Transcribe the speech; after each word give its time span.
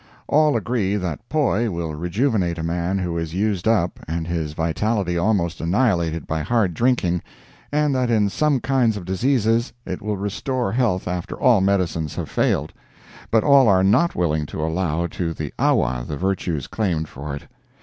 All 0.27 0.55
agree 0.57 0.95
that 0.95 1.19
poi 1.29 1.69
will 1.69 1.93
rejuvenate 1.93 2.57
a 2.57 2.63
man 2.63 2.97
who 2.97 3.19
is 3.19 3.35
used 3.35 3.67
up 3.67 3.99
and 4.07 4.25
his 4.25 4.53
vitality 4.53 5.15
almost 5.15 5.61
annihilated 5.61 6.25
by 6.25 6.41
hard 6.41 6.73
drinking, 6.73 7.21
and 7.71 7.93
that 7.93 8.09
in 8.09 8.27
some 8.27 8.61
kinds 8.61 8.97
of 8.97 9.05
diseases 9.05 9.73
it 9.85 10.01
will 10.01 10.17
restore 10.17 10.71
health 10.71 11.07
after 11.07 11.39
all 11.39 11.61
medicines 11.61 12.15
have 12.15 12.29
failed; 12.31 12.73
but 13.29 13.43
all 13.43 13.67
are 13.67 13.83
not 13.83 14.15
willing 14.15 14.47
to 14.47 14.65
allow 14.65 15.05
to 15.05 15.35
the 15.35 15.53
awa 15.59 16.03
the 16.03 16.17
virtues 16.17 16.65
claimed 16.65 17.07
for 17.07 17.35
it. 17.35 17.43